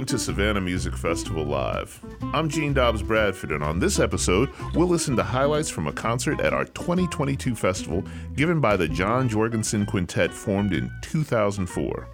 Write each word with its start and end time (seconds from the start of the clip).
Welcome 0.00 0.16
to 0.16 0.24
Savannah 0.24 0.62
Music 0.62 0.96
Festival 0.96 1.44
Live. 1.44 2.02
I'm 2.32 2.48
Gene 2.48 2.72
Dobbs 2.72 3.02
Bradford, 3.02 3.52
and 3.52 3.62
on 3.62 3.78
this 3.78 3.98
episode, 3.98 4.48
we'll 4.74 4.88
listen 4.88 5.14
to 5.16 5.22
highlights 5.22 5.68
from 5.68 5.88
a 5.88 5.92
concert 5.92 6.40
at 6.40 6.54
our 6.54 6.64
2022 6.64 7.54
festival 7.54 8.02
given 8.34 8.62
by 8.62 8.78
the 8.78 8.88
John 8.88 9.28
Jorgenson 9.28 9.84
Quintet, 9.84 10.32
formed 10.32 10.72
in 10.72 10.90
2004. 11.02 12.08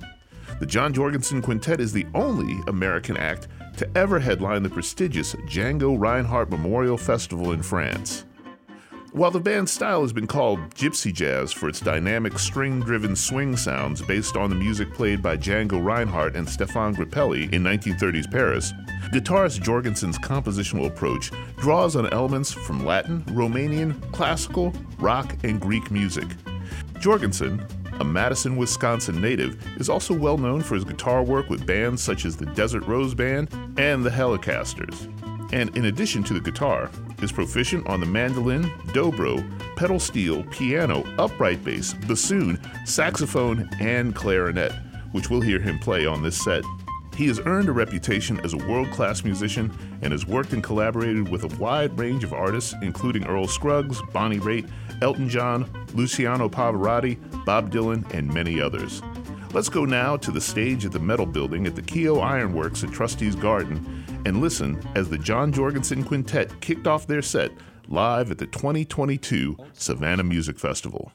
The 0.59 0.67
John 0.67 0.93
Jorgenson 0.93 1.41
Quintet 1.41 1.79
is 1.81 1.93
the 1.93 2.07
only 2.13 2.59
American 2.67 3.17
act 3.17 3.47
to 3.77 3.89
ever 3.97 4.19
headline 4.19 4.65
the 4.65 4.69
prestigious 4.69 5.37
Django 5.47 5.97
Reinhardt 5.97 6.51
Memorial 6.51 6.99
Festival 6.99 7.53
in 7.53 7.63
France. 7.63 8.26
While 9.13 9.31
the 9.31 9.41
band's 9.41 9.73
style 9.73 10.03
has 10.03 10.13
been 10.13 10.27
called 10.27 10.59
gypsy 10.75 11.13
jazz 11.13 11.53
for 11.53 11.69
its 11.69 11.81
dynamic 11.81 12.39
string 12.39 12.81
driven 12.81 13.17
swing 13.17 13.57
sounds 13.57 14.03
based 14.03 14.37
on 14.37 14.51
the 14.51 14.57
music 14.57 14.93
played 14.93 15.23
by 15.23 15.37
Django 15.37 15.83
Reinhardt 15.83 16.37
and 16.37 16.47
Stéphane 16.47 16.95
Grappelli 16.95 17.51
in 17.53 17.63
1930s 17.63 18.31
Paris, 18.31 18.73
guitarist 19.15 19.65
Jorgenson's 19.65 20.19
compositional 20.19 20.87
approach 20.87 21.31
draws 21.57 21.97
on 21.97 22.13
elements 22.13 22.53
from 22.53 22.85
Latin, 22.85 23.23
Romanian, 23.27 24.01
classical, 24.13 24.75
rock, 24.99 25.35
and 25.45 25.61
Greek 25.61 25.91
music. 25.91 26.29
Jorgenson, 27.01 27.65
a 28.01 28.05
Madison, 28.05 28.57
Wisconsin 28.57 29.21
native, 29.21 29.57
is 29.81 29.89
also 29.89 30.13
well 30.13 30.37
known 30.37 30.63
for 30.63 30.75
his 30.75 30.85
guitar 30.85 31.23
work 31.23 31.49
with 31.49 31.67
bands 31.67 32.03
such 32.03 32.27
as 32.27 32.37
the 32.37 32.47
Desert 32.47 32.87
Rose 32.87 33.15
Band 33.15 33.49
and 33.79 34.05
the 34.05 34.11
Hellecasters 34.11 35.11
and 35.53 35.77
in 35.77 35.87
addition 35.87 36.23
to 36.25 36.35
the 36.35 36.41
guitar, 36.41 36.91
is 37.23 37.33
proficient 37.33 37.87
on 37.87 38.01
the 38.01 38.07
mandolin, 38.07 38.65
dobro, 38.89 39.45
pedal 39.77 40.01
steel, 40.01 40.45
piano, 40.45 41.05
upright 41.19 41.63
bass, 41.65 41.95
bassoon, 42.07 42.61
saxophone, 42.85 43.69
and 43.81 44.15
clarinet, 44.15 44.73
which 45.13 45.31
we'll 45.31 45.41
hear 45.41 45.61
him 45.61 45.79
play 45.79 46.07
on 46.07 46.23
this 46.23 46.43
set. 46.43 46.63
He 47.17 47.27
has 47.29 47.41
earned 47.47 47.71
a 47.71 47.73
reputation 47.73 48.39
as 48.41 48.53
a 48.53 48.59
world 48.59 48.91
class 48.91 49.25
musician 49.25 49.73
and 50.03 50.13
has 50.13 50.27
worked 50.27 50.53
and 50.53 50.63
collaborated 50.63 51.31
with 51.31 51.45
a 51.45 51.57
wide 51.59 51.99
range 51.99 52.25
of 52.25 52.35
artists, 52.35 52.75
including 52.83 53.25
Earl 53.25 53.47
Scruggs, 53.47 54.03
Bonnie 54.13 54.39
Raitt, 54.39 54.71
Elton 55.01 55.29
John, 55.29 55.69
Luciano 55.95 56.49
Pavarotti, 56.49 57.17
Bob 57.47 57.71
Dylan, 57.71 58.13
and 58.13 58.33
many 58.33 58.61
others. 58.61 59.01
Let's 59.53 59.69
go 59.69 59.85
now 59.85 60.17
to 60.19 60.31
the 60.31 60.41
stage 60.41 60.85
at 60.85 60.93
the 60.93 60.99
Metal 60.99 61.25
Building 61.25 61.67
at 61.67 61.75
the 61.75 61.83
Kehoe 61.83 62.21
Ironworks 62.21 62.85
at 62.85 62.93
Trustees 62.93 63.35
Garden 63.35 64.05
and 64.27 64.41
listen 64.41 64.83
as 64.95 65.09
the 65.09 65.19
John 65.19 65.53
Jorgenson 65.53 66.05
Quintet 66.05 66.61
kicked 66.61 66.87
off 66.87 67.07
their 67.07 67.23
set 67.23 67.53
live 67.89 68.31
at 68.31 68.39
the 68.39 68.47
2022 68.47 69.57
Savannah 69.73 70.25
Music 70.25 70.59
Festival. 70.59 71.13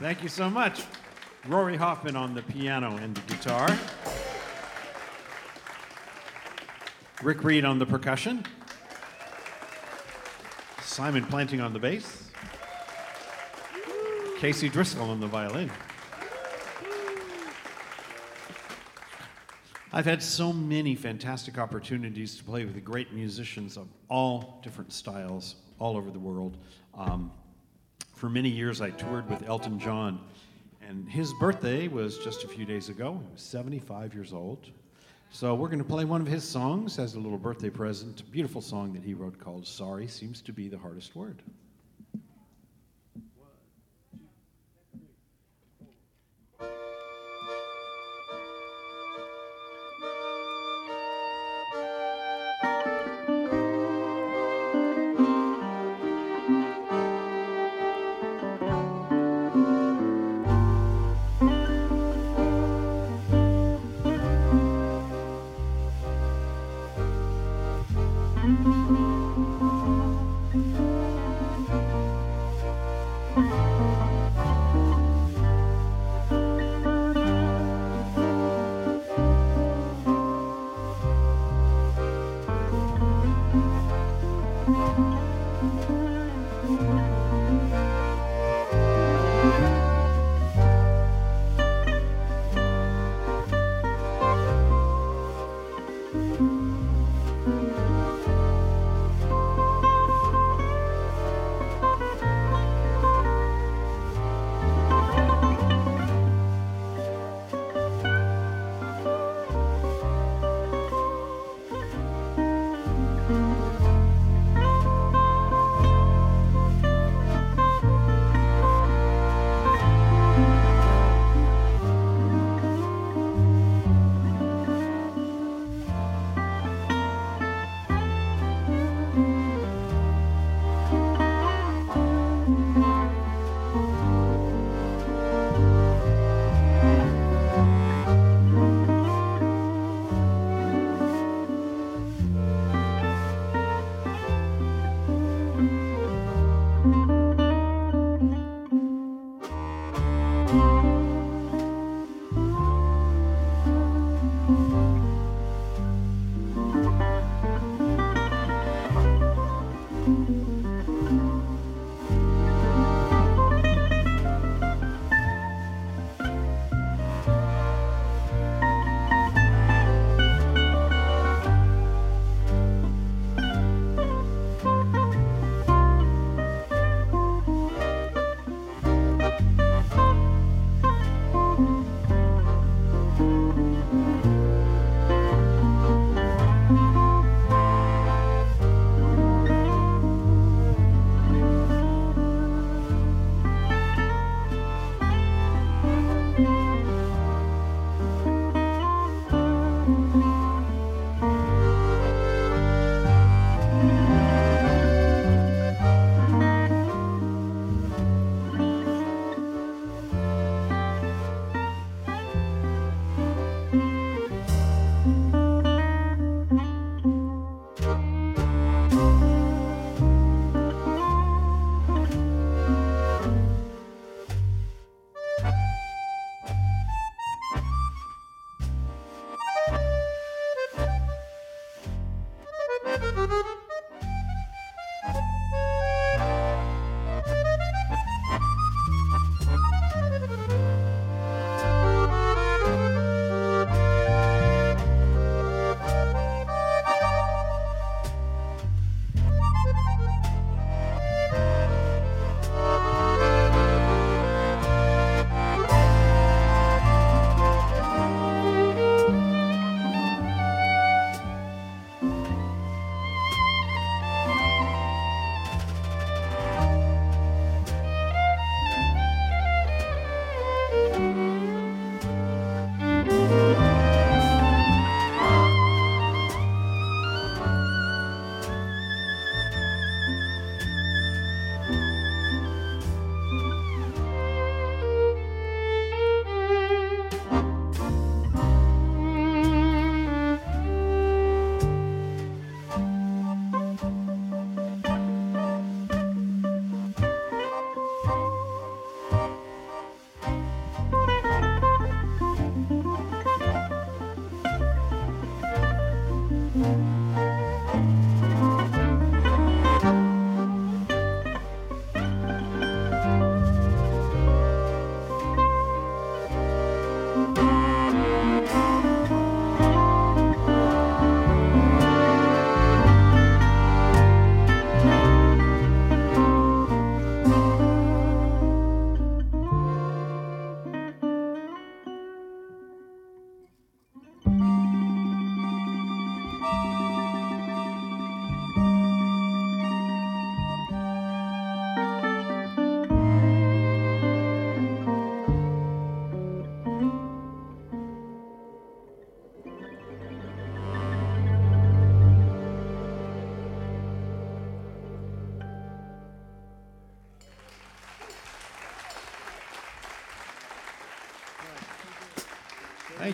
Thank 0.00 0.22
you 0.22 0.30
so 0.30 0.48
much. 0.48 0.84
Rory 1.46 1.76
Hoffman 1.76 2.16
on 2.16 2.32
the 2.32 2.40
piano 2.40 2.96
and 2.96 3.14
the 3.14 3.34
guitar. 3.34 3.68
Rick 7.22 7.44
Reed 7.44 7.66
on 7.66 7.78
the 7.78 7.84
percussion. 7.84 8.42
Simon 10.80 11.22
Planting 11.26 11.60
on 11.60 11.74
the 11.74 11.78
bass. 11.78 12.30
Casey 14.38 14.70
Driscoll 14.70 15.10
on 15.10 15.20
the 15.20 15.26
violin. 15.26 15.70
I've 19.92 20.06
had 20.06 20.22
so 20.22 20.50
many 20.50 20.94
fantastic 20.94 21.58
opportunities 21.58 22.36
to 22.36 22.44
play 22.44 22.64
with 22.64 22.72
the 22.72 22.80
great 22.80 23.12
musicians 23.12 23.76
of 23.76 23.86
all 24.08 24.60
different 24.62 24.94
styles 24.94 25.56
all 25.78 25.98
over 25.98 26.10
the 26.10 26.18
world. 26.18 26.56
Um, 26.94 27.32
for 28.20 28.28
many 28.28 28.50
years, 28.50 28.82
I 28.82 28.90
toured 28.90 29.30
with 29.30 29.48
Elton 29.48 29.78
John, 29.78 30.20
and 30.86 31.08
his 31.08 31.32
birthday 31.40 31.88
was 31.88 32.18
just 32.18 32.44
a 32.44 32.48
few 32.48 32.66
days 32.66 32.90
ago. 32.90 33.18
He 33.24 33.32
was 33.32 33.40
75 33.40 34.12
years 34.12 34.34
old. 34.34 34.68
So 35.30 35.54
we're 35.54 35.68
going 35.68 35.78
to 35.78 35.86
play 35.86 36.04
one 36.04 36.20
of 36.20 36.26
his 36.26 36.44
songs 36.44 36.98
as 36.98 37.14
a 37.14 37.18
little 37.18 37.38
birthday 37.38 37.70
present. 37.70 38.20
A 38.20 38.24
beautiful 38.24 38.60
song 38.60 38.92
that 38.92 39.02
he 39.02 39.14
wrote 39.14 39.38
called 39.38 39.66
Sorry 39.66 40.06
Seems 40.06 40.42
to 40.42 40.52
Be 40.52 40.68
the 40.68 40.76
Hardest 40.76 41.16
Word. 41.16 41.42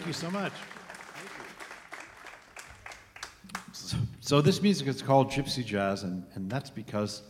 Thank 0.06 0.14
you 0.14 0.20
so 0.20 0.30
much. 0.30 0.52
So, 4.20 4.40
this 4.40 4.62
music 4.62 4.86
is 4.86 5.02
called 5.02 5.32
Gypsy 5.32 5.64
Jazz, 5.64 6.04
and, 6.04 6.24
and 6.34 6.48
that's 6.48 6.70
because 6.70 7.22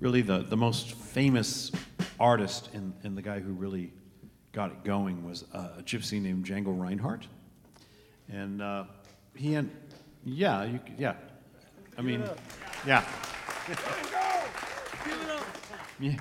really 0.00 0.22
the, 0.22 0.38
the 0.38 0.56
most 0.56 0.92
famous 0.92 1.70
artist 2.18 2.70
and, 2.72 2.94
and 3.02 3.14
the 3.14 3.20
guy 3.20 3.40
who 3.40 3.52
really 3.52 3.92
got 4.52 4.70
it 4.70 4.84
going 4.84 5.22
was 5.22 5.44
a 5.52 5.82
gypsy 5.82 6.18
named 6.18 6.46
Django 6.46 6.74
Reinhardt. 6.74 7.26
And 8.32 8.62
uh, 8.62 8.84
he 9.34 9.56
and 9.56 9.70
yeah, 10.24 10.64
you, 10.64 10.80
yeah. 10.96 11.12
I 11.98 12.00
mean, 12.00 12.22
yeah. 12.86 13.04
Yeah. 16.00 16.12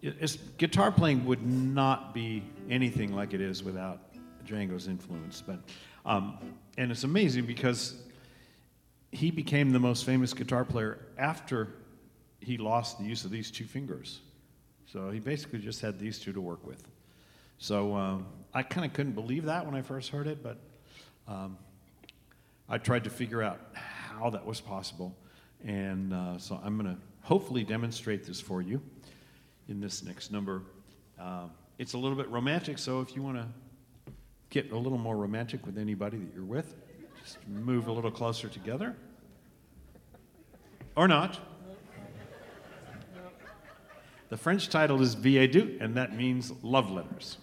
It- 0.00 0.16
It's, 0.20 0.36
guitar 0.56 0.90
playing 0.90 1.26
would 1.26 1.46
not 1.46 2.14
be 2.14 2.44
anything 2.70 3.14
like 3.14 3.34
it 3.34 3.42
is 3.42 3.62
without 3.62 4.00
Django's 4.46 4.88
influence. 4.88 5.42
But, 5.44 5.60
um, 6.04 6.38
and 6.78 6.90
it's 6.90 7.04
amazing 7.04 7.46
because 7.46 7.96
he 9.10 9.30
became 9.30 9.70
the 9.70 9.78
most 9.78 10.04
famous 10.04 10.32
guitar 10.32 10.64
player 10.64 10.98
after 11.18 11.68
he 12.40 12.56
lost 12.56 12.98
the 12.98 13.04
use 13.04 13.24
of 13.24 13.30
these 13.30 13.50
two 13.50 13.64
fingers. 13.64 14.20
So 14.86 15.10
he 15.10 15.20
basically 15.20 15.60
just 15.60 15.80
had 15.80 15.98
these 15.98 16.18
two 16.18 16.32
to 16.32 16.40
work 16.40 16.66
with. 16.66 16.82
So 17.58 17.94
um, 17.94 18.26
I 18.52 18.62
kind 18.62 18.84
of 18.84 18.92
couldn't 18.92 19.12
believe 19.12 19.44
that 19.44 19.64
when 19.64 19.74
I 19.74 19.82
first 19.82 20.10
heard 20.10 20.26
it, 20.26 20.42
but 20.42 20.58
um, 21.28 21.56
I 22.68 22.78
tried 22.78 23.04
to 23.04 23.10
figure 23.10 23.42
out 23.42 23.60
how 23.72 24.30
that 24.30 24.44
was 24.44 24.60
possible. 24.60 25.16
And 25.64 26.12
uh, 26.12 26.38
so 26.38 26.60
I'm 26.62 26.76
going 26.76 26.94
to 26.94 27.00
hopefully 27.22 27.62
demonstrate 27.62 28.24
this 28.26 28.40
for 28.40 28.62
you 28.62 28.82
in 29.68 29.80
this 29.80 30.02
next 30.02 30.32
number. 30.32 30.62
Um, 31.20 31.50
it's 31.78 31.92
a 31.92 31.98
little 31.98 32.16
bit 32.16 32.28
romantic, 32.28 32.78
so 32.78 33.00
if 33.00 33.14
you 33.14 33.22
want 33.22 33.36
to 33.36 33.46
get 34.52 34.70
a 34.70 34.76
little 34.76 34.98
more 34.98 35.16
romantic 35.16 35.64
with 35.64 35.78
anybody 35.78 36.18
that 36.18 36.34
you're 36.34 36.44
with, 36.44 36.74
just 37.22 37.38
move 37.48 37.88
a 37.88 37.92
little 37.92 38.10
closer 38.10 38.48
together. 38.48 38.94
Or 40.94 41.08
not. 41.08 41.40
The 44.28 44.36
French 44.36 44.68
title 44.68 45.00
is 45.00 45.14
Billet 45.14 45.52
doux, 45.52 45.78
and 45.80 45.96
that 45.96 46.14
means 46.14 46.52
love 46.62 46.90
letters. 46.90 47.38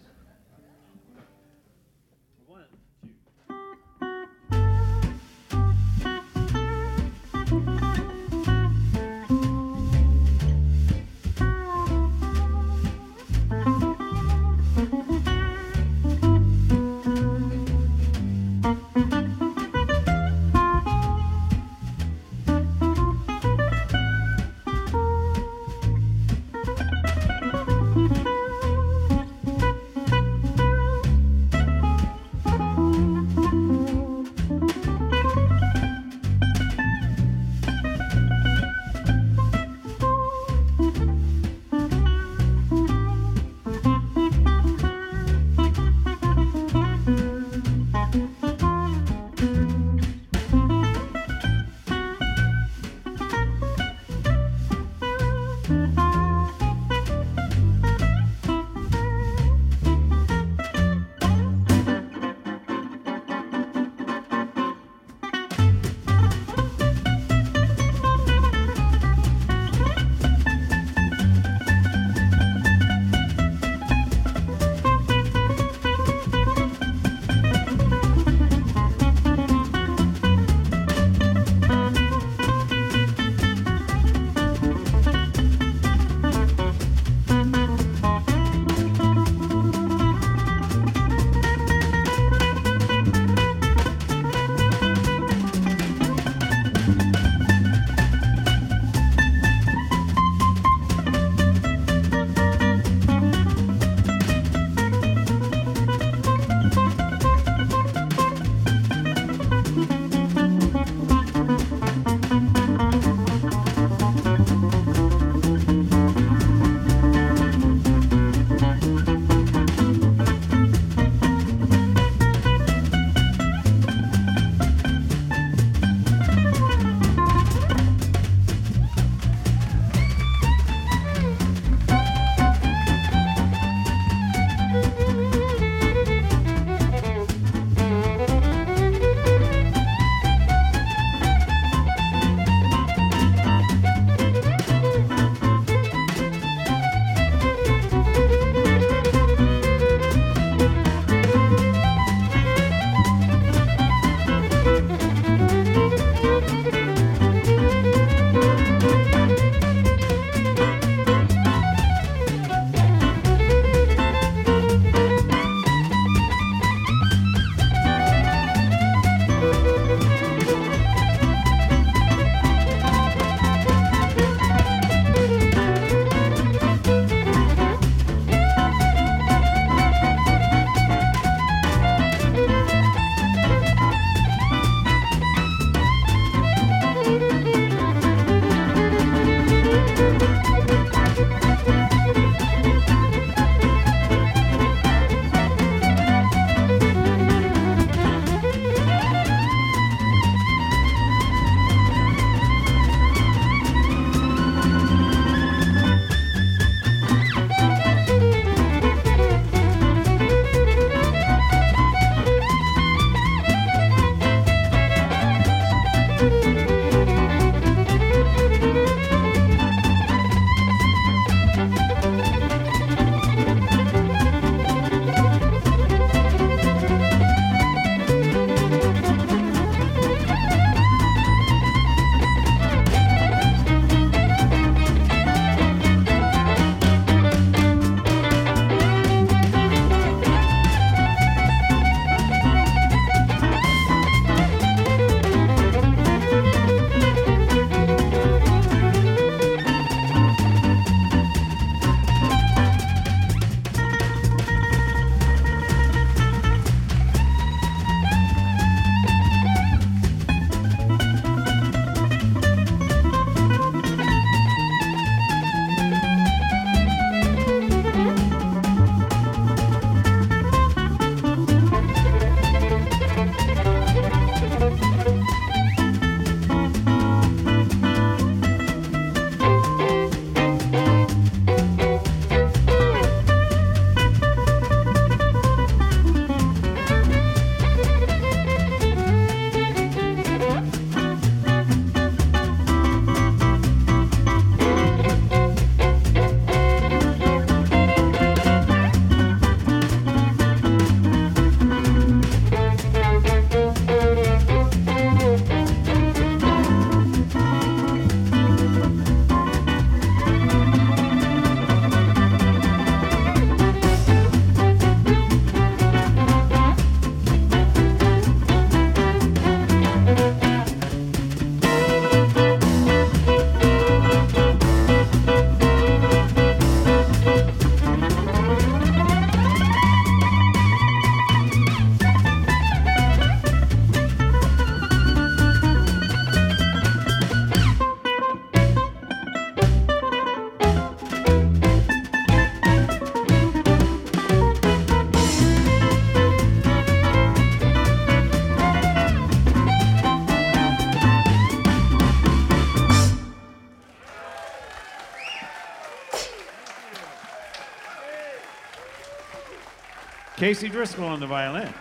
Casey 360.49 360.67
Driscoll 360.67 361.05
on 361.05 361.19
the 361.19 361.27
violin. 361.27 361.71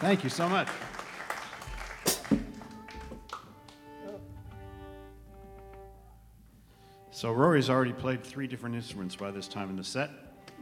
Thank 0.00 0.24
you 0.24 0.30
so 0.30 0.48
much. 0.48 0.66
So 7.10 7.32
Rory's 7.32 7.68
already 7.68 7.92
played 7.92 8.24
three 8.24 8.46
different 8.46 8.74
instruments 8.76 9.14
by 9.14 9.30
this 9.30 9.46
time 9.46 9.68
in 9.68 9.76
the 9.76 9.84
set. 9.84 10.08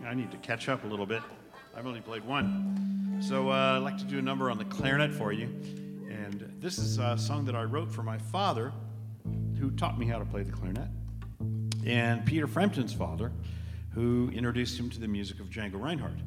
I 0.05 0.13
need 0.13 0.33
to 0.33 0.37
catch 0.39 0.69
up 0.69 0.83
a 0.83 0.89
little 0.89 1.07
bit. 1.07 1.23
I've 1.77 1.87
only 1.87 2.01
played 2.01 2.25
one. 2.25 3.21
So 3.21 3.49
uh, 3.49 3.77
I'd 3.77 3.85
like 3.85 3.99
to 3.99 4.05
do 4.05 4.19
a 4.19 4.23
number 4.23 4.51
on 4.51 4.59
the 4.59 4.65
clarinet 4.65 5.15
for 5.15 5.33
you. 5.33 5.45
And 6.11 6.53
this 6.59 6.79
is 6.79 6.99
a 6.99 7.17
song 7.17 7.45
that 7.45 7.55
I 7.55 7.63
wrote 7.63 7.93
for 7.93 8.03
my 8.03 8.19
father, 8.19 8.73
who 9.57 9.71
taught 9.71 10.01
me 10.01 10.07
how 10.07 10.19
to 10.19 10.25
play 10.25 10.43
the 10.43 10.51
clarinet, 10.51 10.89
and 11.87 12.27
Peter 12.27 12.49
Frampton's 12.49 12.93
father, 12.93 13.31
who 13.95 14.31
introduced 14.33 14.79
him 14.79 14.89
to 14.91 15.01
the 15.01 15.09
music 15.09 15.41
of 15.41 15.51
Django 15.51 15.81
Reinhardt. 15.81 16.19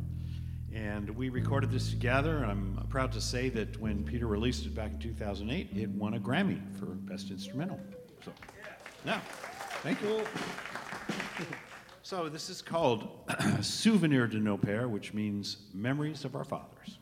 And 0.74 1.10
we 1.12 1.30
recorded 1.30 1.72
this 1.72 1.90
together, 1.90 2.38
and 2.38 2.52
I'm 2.52 2.88
proud 2.90 3.12
to 3.14 3.22
say 3.22 3.50
that 3.50 3.80
when 3.80 4.04
Peter 4.04 4.26
released 4.28 4.66
it 4.66 4.74
back 4.74 4.92
in 4.92 5.00
2008, 5.00 5.70
it 5.76 5.90
won 5.90 6.16
a 6.16 6.20
Grammy 6.20 6.60
for 6.80 6.88
Best 6.88 7.30
Instrumental. 7.30 7.80
So, 8.26 8.32
yeah, 9.06 9.20
thank 9.82 10.02
you. 10.02 10.24
So 12.02 12.28
this 12.28 12.50
is 12.50 12.62
called 12.62 13.08
Souvenir 13.62 14.28
de 14.28 14.38
nos 14.38 14.60
pères, 14.60 14.90
which 14.90 15.14
means 15.14 15.68
memories 15.74 16.26
of 16.26 16.36
our 16.36 16.44
fathers. 16.44 16.98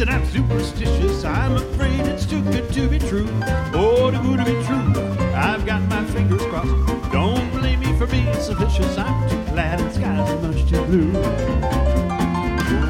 that 0.00 0.08
I'm 0.08 0.24
superstitious. 0.24 1.24
I'm 1.24 1.56
afraid 1.56 2.00
it's 2.00 2.24
too 2.24 2.42
good 2.44 2.72
to 2.72 2.88
be 2.88 2.98
true. 2.98 3.28
Oh, 3.74 4.10
too 4.10 4.22
good 4.22 4.38
to 4.38 4.44
be 4.46 4.52
true. 4.64 5.12
I've 5.34 5.66
got 5.66 5.82
my 5.90 6.02
fingers 6.06 6.40
crossed. 6.46 7.12
Don't 7.12 7.50
blame 7.52 7.80
me 7.80 7.92
for 7.98 8.06
being 8.06 8.32
so 8.40 8.54
vicious. 8.54 8.96
I'm 8.96 9.28
too 9.28 9.52
glad 9.52 9.78
the 9.78 9.90
sky's 9.90 10.42
much 10.42 10.66
too 10.70 10.82
blue. 10.86 11.12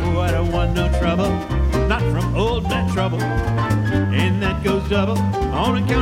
Oh, 0.07 0.21
I 0.21 0.31
don't 0.31 0.53
want 0.53 0.75
no 0.75 0.89
trouble. 1.01 1.31
Not 1.89 2.03
from 2.13 2.37
old 2.37 2.63
man 2.69 2.89
Trouble. 2.93 3.21
And 3.21 4.41
that 4.41 4.63
goes 4.63 4.89
double 4.89 5.19
on 5.19 5.83
account. 5.83 6.00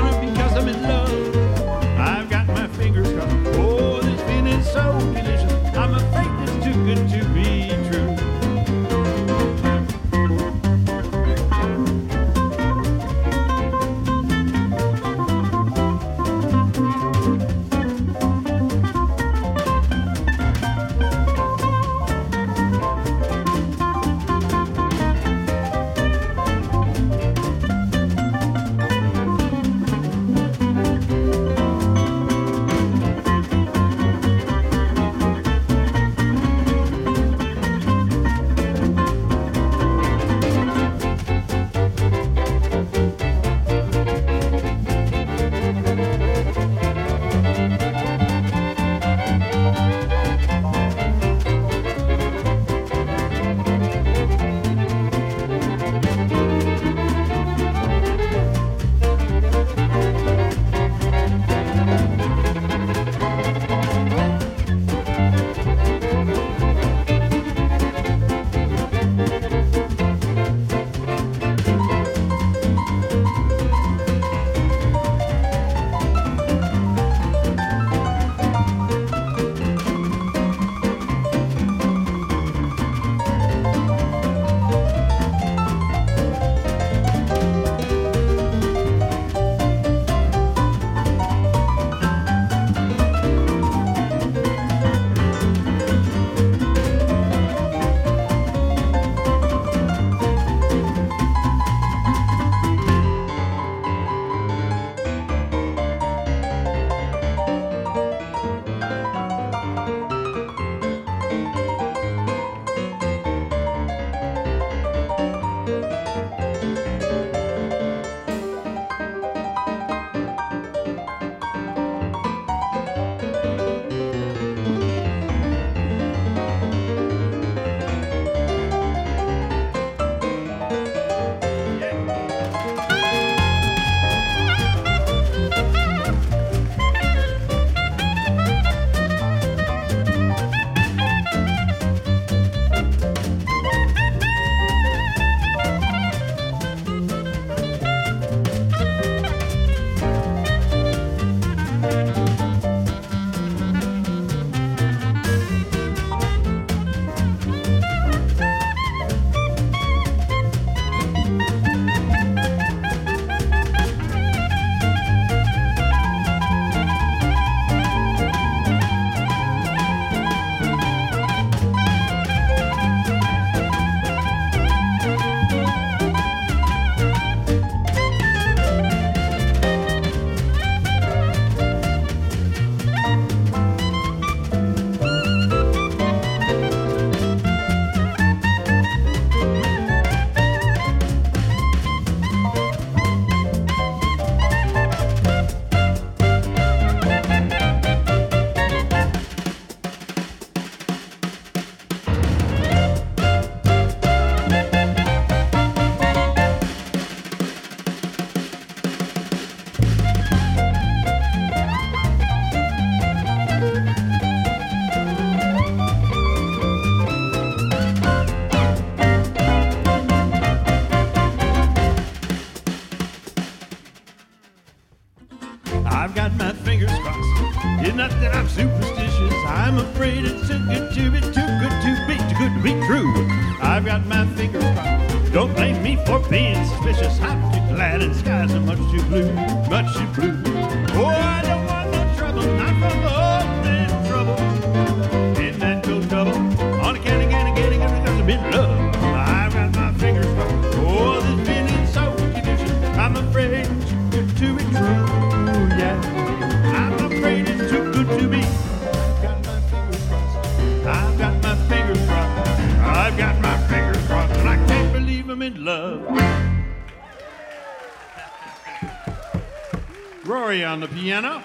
Story 270.48 270.64
on 270.64 270.80
the 270.80 270.88
piano. 270.88 271.42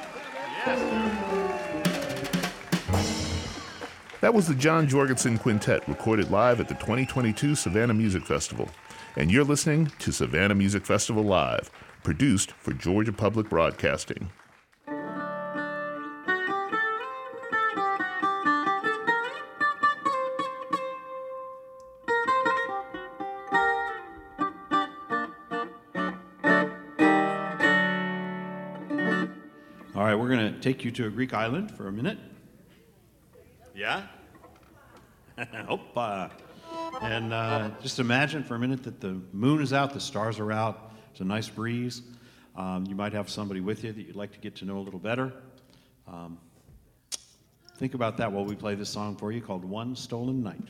Yes. 0.65 0.79
That 4.21 4.33
was 4.33 4.47
the 4.47 4.55
John 4.55 4.87
Jorgenson 4.87 5.37
Quintet 5.37 5.85
recorded 5.89 6.31
live 6.31 6.61
at 6.61 6.69
the 6.69 6.75
2022 6.75 7.55
Savannah 7.55 7.93
Music 7.93 8.25
Festival. 8.25 8.69
And 9.17 9.29
you're 9.29 9.43
listening 9.43 9.91
to 9.99 10.13
Savannah 10.13 10.55
Music 10.55 10.85
Festival 10.85 11.21
Live, 11.21 11.69
produced 12.03 12.53
for 12.53 12.71
Georgia 12.71 13.11
Public 13.11 13.49
Broadcasting. 13.49 14.29
Take 30.63 30.85
you 30.85 30.91
to 30.91 31.05
a 31.07 31.09
Greek 31.09 31.33
island 31.33 31.69
for 31.69 31.89
a 31.89 31.91
minute. 31.91 32.17
Yeah? 33.75 34.03
Opa. 35.37 36.31
And 37.01 37.33
uh, 37.33 37.71
just 37.81 37.99
imagine 37.99 38.45
for 38.45 38.55
a 38.55 38.59
minute 38.59 38.81
that 38.83 39.01
the 39.01 39.19
moon 39.33 39.61
is 39.61 39.73
out, 39.73 39.93
the 39.93 39.99
stars 39.99 40.39
are 40.39 40.53
out, 40.53 40.93
it's 41.11 41.19
a 41.19 41.25
nice 41.25 41.49
breeze. 41.49 42.01
Um, 42.55 42.85
you 42.87 42.95
might 42.95 43.11
have 43.11 43.29
somebody 43.29 43.59
with 43.59 43.83
you 43.83 43.91
that 43.91 44.01
you'd 44.01 44.15
like 44.15 44.31
to 44.31 44.39
get 44.39 44.55
to 44.57 44.65
know 44.65 44.77
a 44.77 44.79
little 44.79 44.99
better. 44.99 45.33
Um, 46.07 46.37
think 47.77 47.93
about 47.93 48.15
that 48.17 48.31
while 48.31 48.45
we 48.45 48.55
play 48.55 48.75
this 48.75 48.89
song 48.89 49.17
for 49.17 49.33
you 49.33 49.41
called 49.41 49.65
One 49.65 49.97
Stolen 49.97 50.41
Night. 50.43 50.69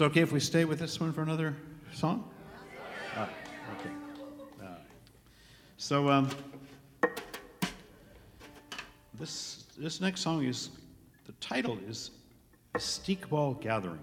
So 0.00 0.06
okay 0.06 0.22
if 0.22 0.32
we 0.32 0.40
stay 0.40 0.64
with 0.64 0.78
this 0.78 0.98
one 0.98 1.12
for 1.12 1.20
another 1.20 1.54
song? 1.92 2.24
Ah, 3.18 3.28
okay. 3.78 3.90
All 4.58 4.66
right. 4.66 4.78
So 5.76 6.08
um, 6.08 6.30
this 9.12 9.66
this 9.76 10.00
next 10.00 10.22
song 10.22 10.42
is 10.42 10.70
the 11.26 11.32
title 11.32 11.78
is 11.86 12.12
Istiqbal 12.76 13.60
Gathering. 13.60 14.00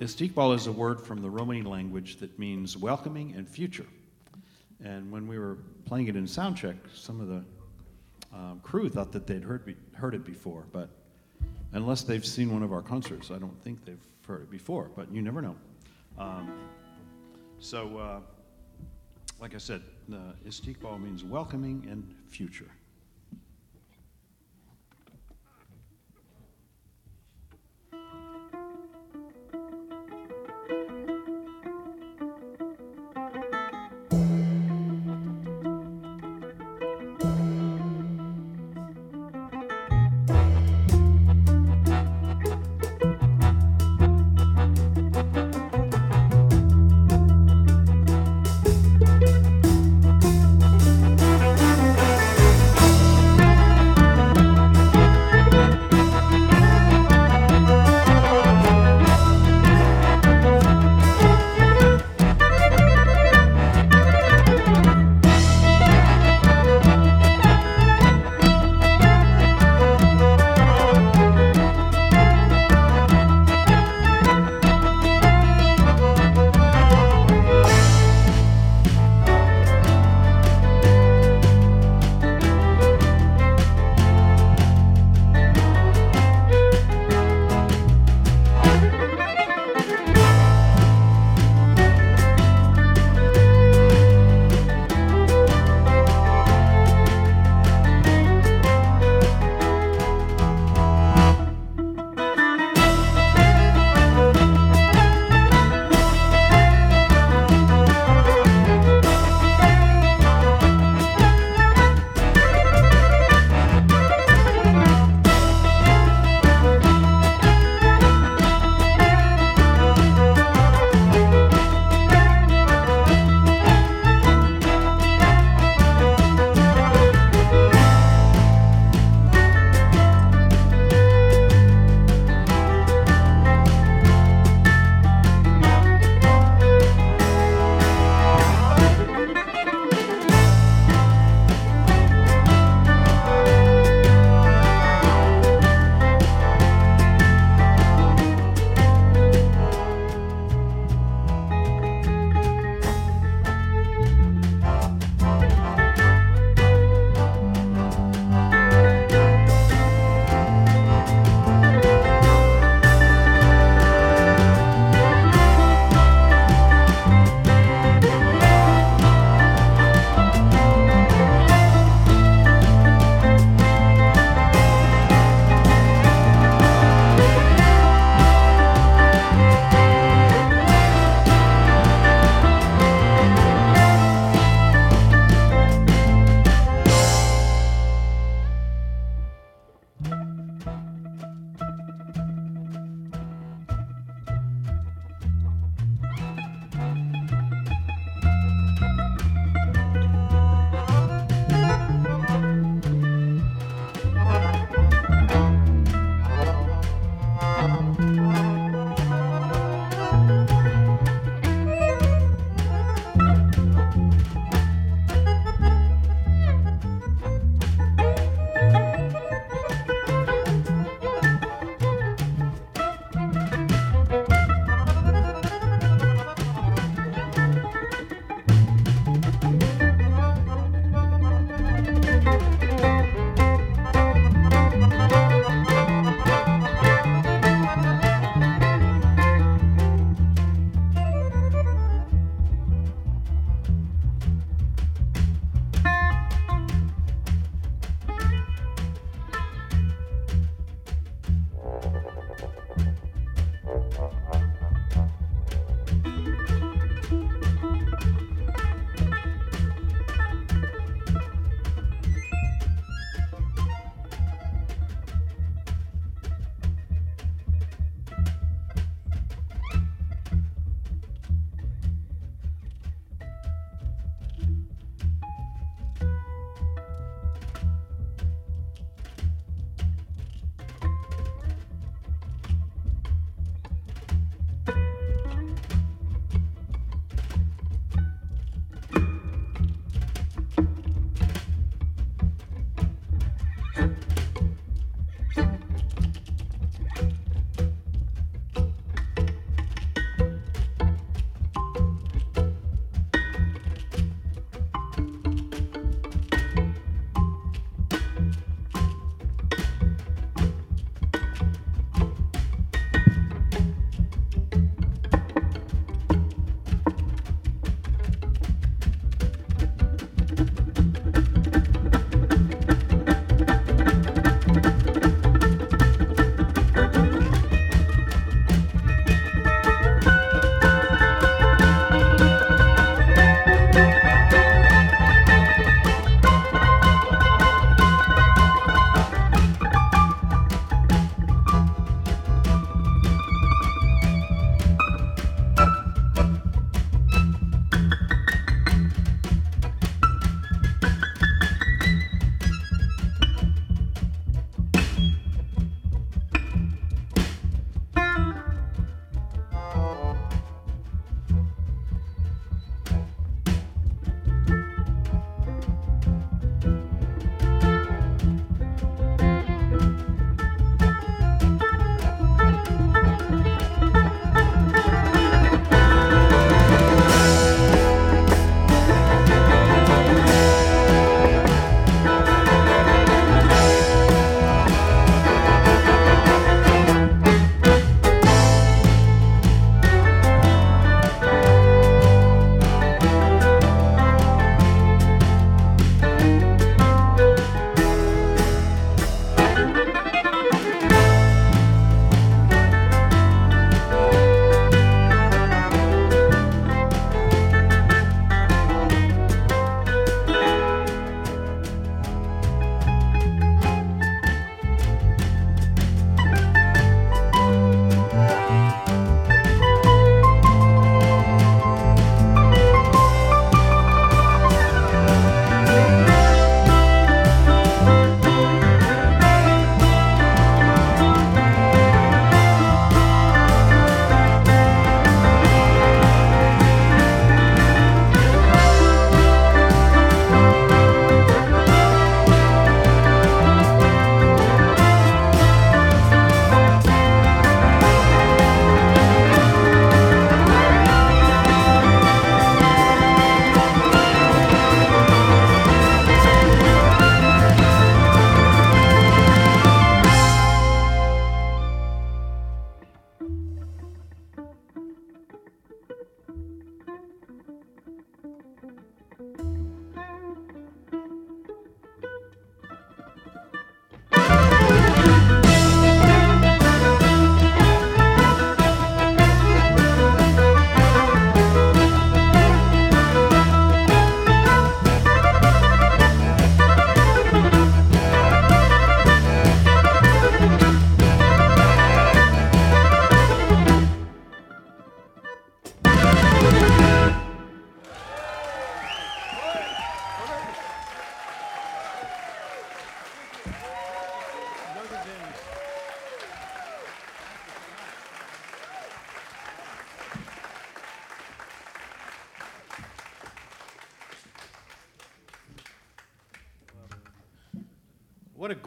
Istiqbal 0.00 0.56
is 0.56 0.66
a 0.66 0.72
word 0.72 1.00
from 1.00 1.22
the 1.22 1.30
Romani 1.30 1.62
language 1.62 2.16
that 2.16 2.36
means 2.40 2.76
welcoming 2.76 3.34
and 3.36 3.48
future. 3.48 3.86
And 4.82 5.12
when 5.12 5.28
we 5.28 5.38
were 5.38 5.58
playing 5.84 6.08
it 6.08 6.16
in 6.16 6.24
soundcheck, 6.24 6.76
some 6.92 7.20
of 7.20 7.28
the 7.28 7.44
um, 8.36 8.58
crew 8.64 8.90
thought 8.90 9.12
that 9.12 9.28
they'd 9.28 9.44
heard, 9.44 9.64
be, 9.64 9.76
heard 9.92 10.16
it 10.16 10.24
before, 10.24 10.64
but 10.72 10.90
unless 11.72 12.02
they've 12.02 12.24
seen 12.24 12.52
one 12.52 12.62
of 12.62 12.72
our 12.72 12.82
concerts, 12.82 13.30
I 13.30 13.38
don't 13.38 13.60
think 13.62 13.84
they've 13.84 13.98
heard 14.26 14.42
it 14.42 14.50
before, 14.50 14.90
but 14.94 15.10
you 15.12 15.22
never 15.22 15.40
know. 15.40 15.56
Um, 16.18 16.52
so, 17.58 17.96
uh, 17.98 18.20
like 19.40 19.54
I 19.54 19.58
said, 19.58 19.82
uh, 20.12 20.16
Istiqbal 20.46 21.02
means 21.02 21.24
welcoming 21.24 21.86
and 21.90 22.14
future. 22.28 22.70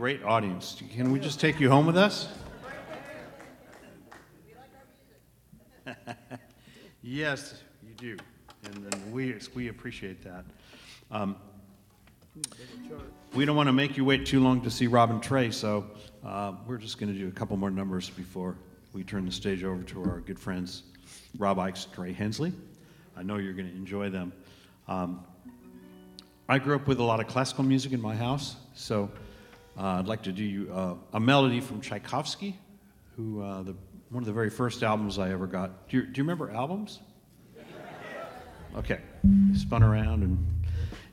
Great 0.01 0.23
audience. 0.23 0.81
Can 0.95 1.11
we 1.11 1.19
just 1.19 1.39
take 1.39 1.59
you 1.59 1.69
home 1.69 1.85
with 1.85 1.95
us? 1.95 2.27
yes, 7.03 7.61
you 7.83 7.93
do. 7.97 8.17
And, 8.63 8.91
and 8.91 9.13
we, 9.13 9.35
we 9.53 9.67
appreciate 9.67 10.23
that. 10.23 10.43
Um, 11.11 11.35
we 13.35 13.45
don't 13.45 13.55
want 13.55 13.67
to 13.67 13.73
make 13.73 13.95
you 13.95 14.03
wait 14.03 14.25
too 14.25 14.39
long 14.39 14.61
to 14.61 14.71
see 14.71 14.87
Robin 14.87 15.21
Trey, 15.21 15.51
so 15.51 15.85
uh, 16.25 16.53
we're 16.65 16.79
just 16.79 16.97
going 16.97 17.13
to 17.13 17.19
do 17.19 17.27
a 17.27 17.31
couple 17.31 17.55
more 17.55 17.69
numbers 17.69 18.09
before 18.09 18.55
we 18.93 19.03
turn 19.03 19.23
the 19.27 19.31
stage 19.31 19.63
over 19.63 19.83
to 19.83 20.01
our 20.01 20.21
good 20.21 20.39
friends 20.39 20.81
Rob 21.37 21.57
Ickes, 21.57 21.85
Trey 21.93 22.11
Hensley. 22.11 22.51
I 23.15 23.21
know 23.21 23.37
you're 23.37 23.53
going 23.53 23.69
to 23.69 23.75
enjoy 23.75 24.09
them. 24.09 24.33
Um, 24.87 25.23
I 26.49 26.57
grew 26.57 26.75
up 26.75 26.87
with 26.87 26.99
a 26.99 27.03
lot 27.03 27.19
of 27.19 27.27
classical 27.27 27.63
music 27.63 27.91
in 27.91 28.01
my 28.01 28.15
house, 28.15 28.55
so 28.73 29.11
uh, 29.77 29.99
I'd 29.99 30.07
like 30.07 30.23
to 30.23 30.31
do 30.31 30.43
you 30.43 30.71
uh, 30.73 30.95
a 31.13 31.19
melody 31.19 31.61
from 31.61 31.81
Tchaikovsky, 31.81 32.57
who 33.15 33.41
uh, 33.41 33.63
the, 33.63 33.75
one 34.09 34.23
of 34.23 34.27
the 34.27 34.33
very 34.33 34.49
first 34.49 34.83
albums 34.83 35.19
I 35.19 35.31
ever 35.31 35.47
got. 35.47 35.87
Do 35.87 35.97
you, 35.97 36.03
do 36.03 36.17
you 36.17 36.23
remember 36.23 36.51
albums? 36.51 36.99
Okay, 38.73 38.99
spun 39.53 39.83
around 39.83 40.23
and 40.23 40.61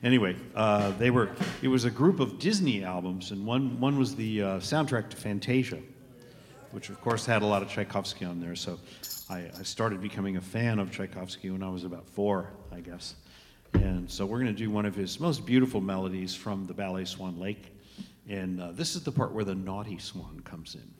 anyway, 0.03 0.35
uh, 0.55 0.91
they 0.91 1.09
were. 1.09 1.29
It 1.61 1.67
was 1.67 1.85
a 1.85 1.91
group 1.91 2.19
of 2.19 2.39
Disney 2.39 2.83
albums, 2.83 3.31
and 3.31 3.45
one 3.45 3.79
one 3.79 3.97
was 3.97 4.15
the 4.15 4.41
uh, 4.41 4.47
soundtrack 4.59 5.09
to 5.09 5.17
Fantasia, 5.17 5.79
which 6.71 6.89
of 6.89 7.01
course 7.01 7.25
had 7.25 7.41
a 7.41 7.45
lot 7.45 7.61
of 7.61 7.69
Tchaikovsky 7.69 8.25
on 8.25 8.39
there. 8.39 8.55
So 8.55 8.79
I, 9.29 9.49
I 9.57 9.63
started 9.63 10.01
becoming 10.01 10.37
a 10.37 10.41
fan 10.41 10.79
of 10.79 10.91
Tchaikovsky 10.91 11.49
when 11.49 11.63
I 11.63 11.69
was 11.69 11.83
about 11.83 12.07
four, 12.07 12.51
I 12.71 12.79
guess. 12.79 13.15
And 13.73 14.09
so 14.09 14.25
we're 14.25 14.39
going 14.39 14.53
to 14.53 14.59
do 14.59 14.71
one 14.71 14.85
of 14.85 14.95
his 14.95 15.19
most 15.19 15.45
beautiful 15.45 15.79
melodies 15.79 16.33
from 16.33 16.65
the 16.65 16.73
ballet 16.73 17.05
Swan 17.05 17.39
Lake. 17.39 17.71
And 18.29 18.61
uh, 18.61 18.71
this 18.71 18.95
is 18.95 19.03
the 19.03 19.11
part 19.11 19.33
where 19.33 19.43
the 19.43 19.55
naughty 19.55 19.97
swan 19.97 20.41
comes 20.41 20.75
in. 20.75 20.98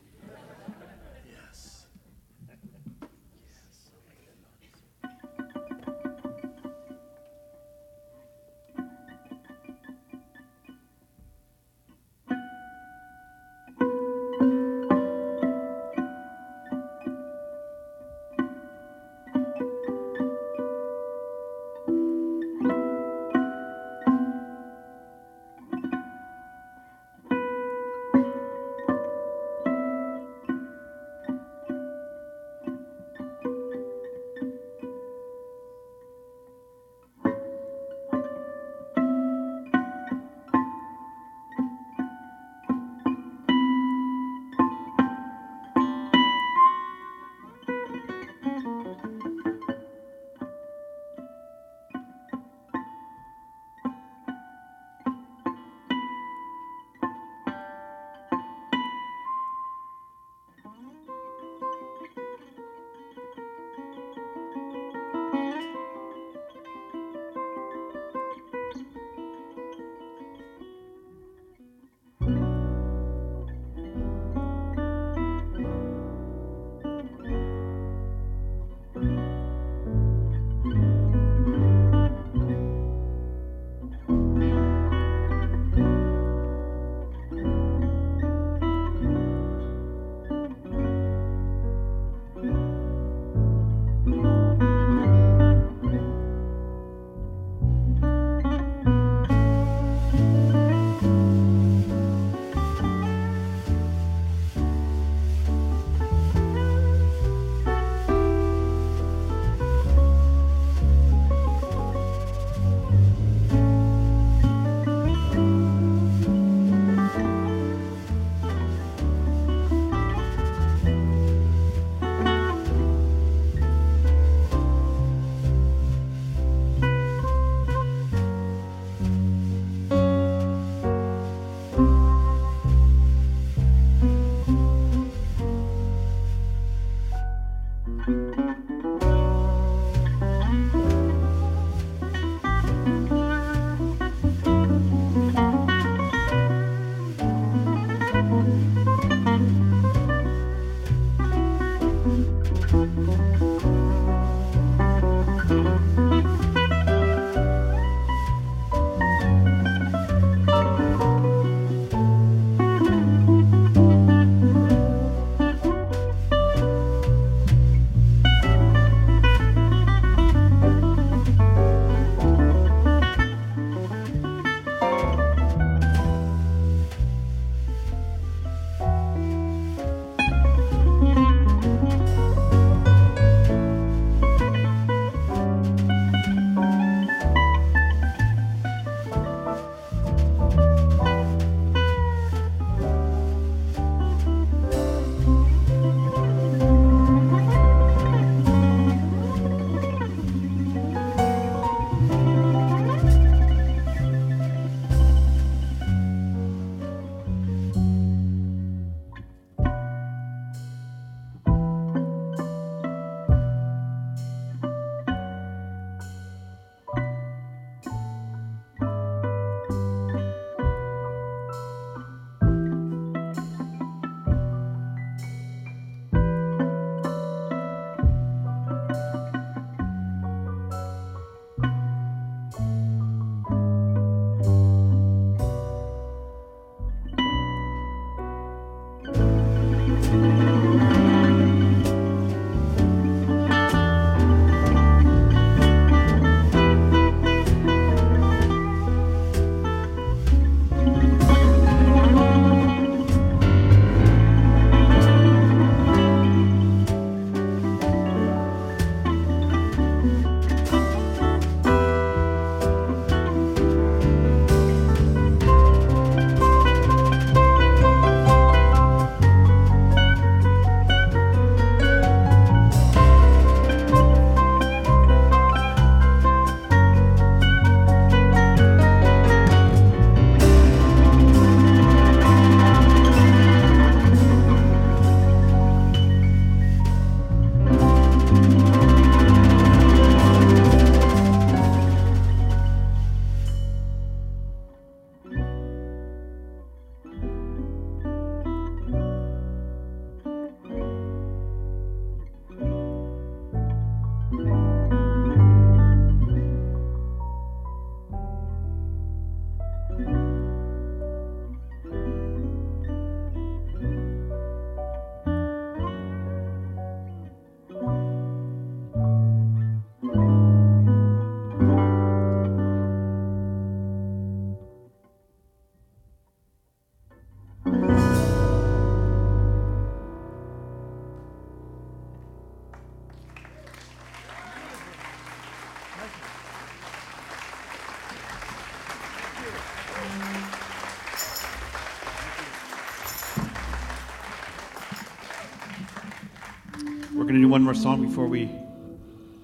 One 347.50 347.64
more 347.64 347.74
song 347.74 348.06
before 348.06 348.28
we 348.28 348.48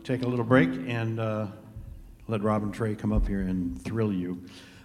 take 0.03 0.21
a 0.21 0.27
little 0.27 0.45
break 0.45 0.69
and 0.87 1.19
uh, 1.19 1.47
let 2.27 2.43
Rob 2.43 2.61
and 2.61 2.71
Trey 2.71 2.93
come 2.93 3.11
up 3.11 3.27
here 3.27 3.41
and 3.41 3.83
thrill 3.83 4.13
you. 4.13 4.43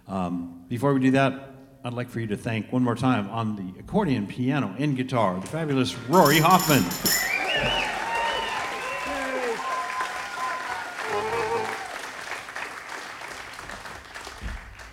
Um, 0.09 0.65
before 0.69 0.95
we 0.95 1.01
do 1.01 1.11
that, 1.11 1.51
I'd 1.85 1.93
like 1.93 2.09
for 2.09 2.21
you 2.21 2.27
to 2.29 2.37
thank 2.39 2.73
one 2.73 2.83
more 2.83 2.95
time 2.95 3.29
on 3.29 3.57
the 3.57 3.79
accordion, 3.79 4.27
piano, 4.27 4.75
and 4.79 4.97
guitar, 4.97 5.39
the 5.39 5.47
fabulous 5.47 5.95
Rory 6.09 6.39
Hoffman. 6.39 6.83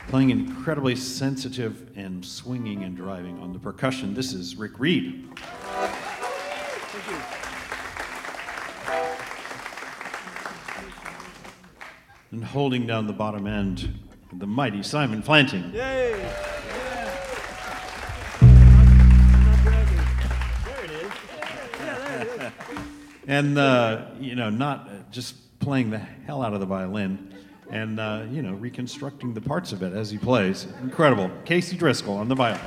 Playing 0.09 0.31
incredibly 0.31 0.97
sensitive 0.97 1.91
and 1.95 2.25
swinging 2.25 2.83
and 2.83 2.97
driving 2.97 3.39
on 3.39 3.53
the 3.53 3.59
percussion, 3.59 4.13
this 4.13 4.33
is 4.33 4.57
Rick 4.57 4.79
Reed. 4.79 5.29
And 12.31 12.43
holding 12.43 12.85
down 12.85 13.07
the 13.07 13.13
bottom 13.13 13.47
end, 13.47 13.93
the 14.33 14.47
mighty 14.47 14.83
Simon 14.83 15.21
Planting. 15.21 15.71
Yay! 15.73 16.13
and 23.27 23.57
uh, 23.57 24.05
you 24.19 24.35
know, 24.35 24.49
not 24.49 24.89
uh, 24.89 24.91
just 25.09 25.59
playing 25.59 25.89
the 25.89 25.99
hell 25.99 26.41
out 26.41 26.53
of 26.53 26.59
the 26.59 26.65
violin, 26.65 27.33
and 27.71 27.99
uh, 27.99 28.23
you 28.29 28.41
know, 28.41 28.53
reconstructing 28.53 29.33
the 29.33 29.41
parts 29.41 29.71
of 29.71 29.81
it 29.81 29.93
as 29.93 30.11
he 30.11 30.17
plays. 30.17 30.67
Incredible. 30.81 31.31
Casey 31.45 31.77
Driscoll 31.77 32.17
on 32.17 32.27
the 32.27 32.35
violin. 32.35 32.59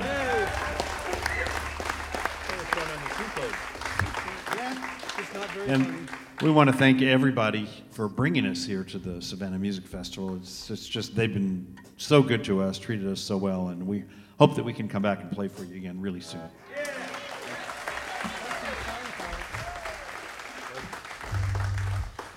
And 5.67 6.09
we 6.41 6.49
want 6.49 6.71
to 6.71 6.75
thank 6.75 7.03
everybody 7.03 7.69
for 8.01 8.07
bringing 8.07 8.47
us 8.47 8.65
here 8.65 8.83
to 8.83 8.97
the 8.97 9.21
Savannah 9.21 9.59
Music 9.59 9.85
Festival. 9.85 10.35
It's, 10.35 10.71
it's 10.71 10.89
just 10.89 11.15
they've 11.15 11.31
been 11.31 11.77
so 11.97 12.23
good 12.23 12.43
to 12.45 12.59
us, 12.59 12.79
treated 12.79 13.07
us 13.07 13.21
so 13.21 13.37
well, 13.37 13.67
and 13.67 13.85
we 13.85 14.05
hope 14.39 14.55
that 14.55 14.63
we 14.63 14.73
can 14.73 14.87
come 14.87 15.03
back 15.03 15.21
and 15.21 15.31
play 15.31 15.47
for 15.47 15.63
you 15.65 15.75
again 15.75 16.01
really 16.01 16.19
soon. 16.19 16.41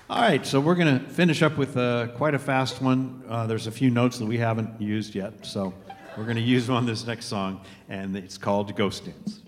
All 0.07 0.21
right, 0.21 0.45
so 0.45 0.59
we're 0.59 0.75
going 0.75 0.99
to 0.99 1.03
finish 1.09 1.41
up 1.41 1.57
with 1.57 1.75
uh, 1.75 2.09
quite 2.15 2.35
a 2.35 2.39
fast 2.39 2.79
one. 2.79 3.23
Uh, 3.27 3.47
there's 3.47 3.65
a 3.65 3.71
few 3.71 3.89
notes 3.89 4.19
that 4.19 4.27
we 4.27 4.37
haven't 4.37 4.79
used 4.79 5.15
yet, 5.15 5.43
so 5.43 5.73
we're 6.15 6.25
going 6.25 6.35
to 6.35 6.43
use 6.43 6.69
on 6.69 6.85
this 6.85 7.07
next 7.07 7.25
song, 7.25 7.61
and 7.89 8.15
it's 8.15 8.37
called 8.37 8.75
Ghost 8.75 9.05
Dance. 9.05 9.41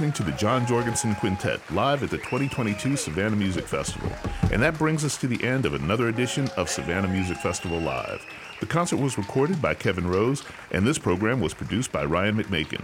Listening 0.00 0.24
to 0.24 0.32
the 0.32 0.38
John 0.38 0.66
Jorgenson 0.66 1.14
Quintet 1.16 1.60
live 1.72 2.02
at 2.02 2.08
the 2.08 2.16
2022 2.16 2.96
Savannah 2.96 3.36
Music 3.36 3.66
Festival. 3.66 4.10
And 4.50 4.62
that 4.62 4.78
brings 4.78 5.04
us 5.04 5.18
to 5.18 5.26
the 5.26 5.44
end 5.44 5.66
of 5.66 5.74
another 5.74 6.08
edition 6.08 6.48
of 6.56 6.70
Savannah 6.70 7.06
Music 7.06 7.36
Festival 7.36 7.78
Live. 7.78 8.24
The 8.60 8.66
concert 8.66 8.96
was 8.96 9.18
recorded 9.18 9.60
by 9.60 9.74
Kevin 9.74 10.06
Rose, 10.06 10.42
and 10.70 10.86
this 10.86 10.98
program 10.98 11.38
was 11.38 11.52
produced 11.52 11.92
by 11.92 12.06
Ryan 12.06 12.42
McMakin. 12.42 12.82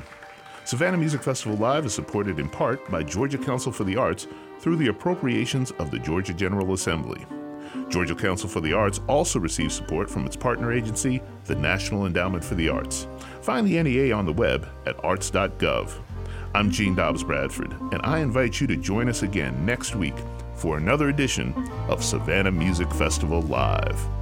Savannah 0.66 0.98
Music 0.98 1.22
Festival 1.22 1.56
Live 1.56 1.86
is 1.86 1.94
supported 1.94 2.38
in 2.38 2.50
part 2.50 2.86
by 2.90 3.02
Georgia 3.02 3.38
Council 3.38 3.72
for 3.72 3.84
the 3.84 3.96
Arts 3.96 4.26
through 4.60 4.76
the 4.76 4.88
appropriations 4.88 5.70
of 5.78 5.90
the 5.90 5.98
Georgia 5.98 6.34
General 6.34 6.74
Assembly. 6.74 7.24
Georgia 7.88 8.14
Council 8.14 8.46
for 8.46 8.60
the 8.60 8.74
Arts 8.74 9.00
also 9.08 9.38
receives 9.38 9.74
support 9.74 10.10
from 10.10 10.26
its 10.26 10.36
partner 10.36 10.70
agency, 10.70 11.22
the 11.46 11.56
National 11.56 12.04
Endowment 12.04 12.44
for 12.44 12.56
the 12.56 12.68
Arts. 12.68 13.08
Find 13.40 13.66
the 13.66 13.82
NEA 13.82 14.14
on 14.14 14.26
the 14.26 14.34
web 14.34 14.68
at 14.84 15.02
arts.gov. 15.02 15.98
I'm 16.56 16.70
Gene 16.70 16.94
Dobbs 16.94 17.22
Bradford, 17.22 17.76
and 17.92 18.00
I 18.02 18.20
invite 18.20 18.62
you 18.62 18.66
to 18.68 18.76
join 18.76 19.10
us 19.10 19.22
again 19.22 19.66
next 19.66 19.94
week 19.94 20.14
for 20.54 20.78
another 20.78 21.10
edition 21.10 21.52
of 21.90 22.02
Savannah 22.02 22.50
Music 22.50 22.90
Festival 22.92 23.42
Live. 23.42 24.15